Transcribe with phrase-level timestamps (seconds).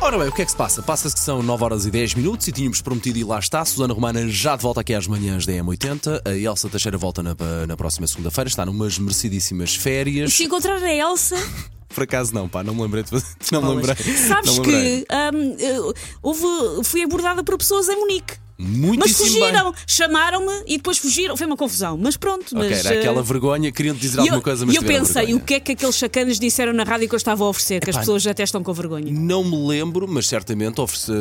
[0.00, 0.80] Ora bem, o que é que se passa?
[0.80, 3.64] Passa-se que são 9 horas e 10 minutos e tínhamos prometido e lá está.
[3.64, 6.22] Susana Romana já de volta aqui às manhãs da M80.
[6.24, 7.34] A Elsa Teixeira volta na,
[7.66, 8.48] na próxima segunda-feira.
[8.48, 10.30] Está numas merecidíssimas férias.
[10.30, 11.36] E se encontrar a Elsa.
[11.94, 13.10] Por acaso não, pá, não me lembrei de
[13.50, 13.96] Não me lembrei.
[13.96, 15.06] Sabes não que lembrei.
[15.58, 15.92] eu-
[16.22, 16.44] houve,
[16.84, 18.34] fui abordada por pessoas em Munique.
[18.60, 21.36] Mas Muitíssimo fugiram, chamaram-me e depois fugiram.
[21.36, 22.56] Foi uma confusão, mas pronto.
[22.56, 24.82] Ok, mas, era aquela eh, vergonha, queriam dizer E alguma eu, coisa, mas e eu
[24.82, 27.80] pensei, o que é que aqueles chacanas disseram na rádio que eu estava a oferecer?
[27.80, 29.12] Que as pessoas até estão com vergonha.
[29.12, 31.12] Não me lembro, mas certamente oferece,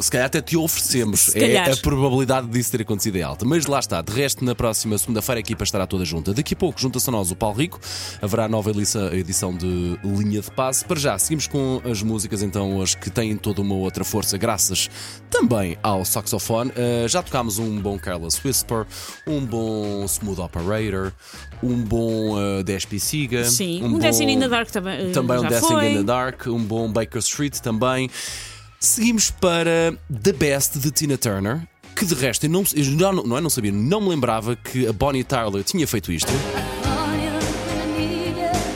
[0.00, 1.34] se calhar até te oferecemos.
[1.34, 3.46] É a probabilidade disso ter acontecido é alta.
[3.46, 6.34] Mas lá está, de resto, na próxima segunda-feira a equipa estará toda junta.
[6.34, 7.80] Daqui a pouco junta-se a nós o Paulo Rico.
[8.20, 8.70] Haverá nova
[9.12, 10.84] edição de Linha de Passe.
[10.84, 14.90] Para já, seguimos com as músicas então hoje que têm toda uma outra força, graças
[15.30, 16.65] também ao saxofone.
[16.68, 18.86] Uh, já tocámos um bom Carlos Whisper,
[19.26, 21.12] um bom Smooth Operator,
[21.62, 23.44] um bom uh, Despi Siga.
[23.44, 25.92] Sim, um Dancing in the Dark também, eh, Também um Dancing foi.
[25.92, 28.10] in the Dark, um bom Baker Street também.
[28.78, 31.66] Seguimos para The Best de Tina Turner.
[31.94, 33.40] Que de resto, eu não, eu não, não é?
[33.40, 36.30] Não sabia, não me lembrava que a Bonnie Tyler tinha feito isto.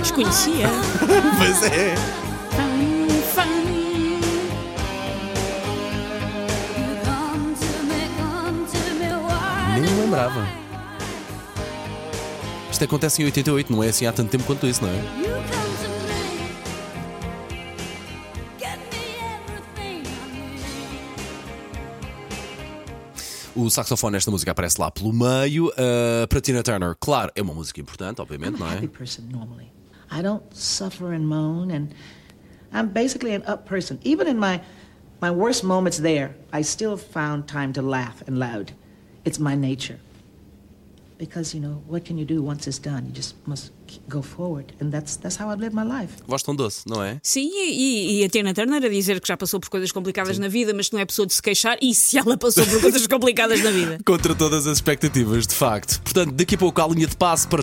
[0.00, 0.66] Desconhecia.
[1.38, 2.21] Pois é.
[9.72, 10.46] Nem me lembrava.
[12.70, 15.22] Isto acontece em 88, não é assim há tanto tempo quanto isso, não é?
[23.54, 25.68] O saxofone nesta música aparece lá pelo meio.
[25.68, 28.80] Uh, para Tina Turner, claro, é uma música importante, obviamente, não é?
[30.10, 31.88] I don't suffer and moan, and
[32.72, 33.98] I'm basically an up person.
[34.04, 34.60] Even in my
[35.20, 38.72] my worst moments there, I still found time to laugh and loud.
[39.24, 39.98] It's my nature.
[41.18, 43.04] Because you know what can you do once it's done?
[43.06, 46.14] You just must keep- go forward, and that's that's how I live my life.
[46.26, 47.20] Voz tão doce, não é?
[47.22, 50.48] Sim, e, e a Tina Turner a dizer que já passou por coisas complicadas na
[50.48, 51.78] vida, mas que não é pessoa de se queixar.
[51.80, 53.98] E se ela passou por coisas complicadas na vida?
[54.04, 56.00] Contra todas as expectativas, de facto.
[56.02, 57.60] Portanto, daqui a pouco há a linha de passe para